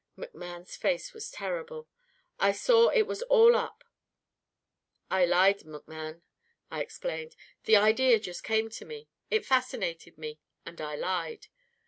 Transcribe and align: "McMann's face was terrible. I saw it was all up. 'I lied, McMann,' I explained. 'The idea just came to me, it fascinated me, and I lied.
"McMann's 0.17 0.75
face 0.75 1.13
was 1.13 1.29
terrible. 1.29 1.87
I 2.39 2.53
saw 2.53 2.89
it 2.89 3.03
was 3.05 3.21
all 3.21 3.55
up. 3.55 3.83
'I 5.11 5.25
lied, 5.27 5.59
McMann,' 5.59 6.23
I 6.71 6.81
explained. 6.81 7.35
'The 7.65 7.75
idea 7.75 8.19
just 8.19 8.43
came 8.43 8.67
to 8.71 8.83
me, 8.83 9.09
it 9.29 9.45
fascinated 9.45 10.17
me, 10.17 10.39
and 10.65 10.81
I 10.81 10.95
lied. 10.95 11.49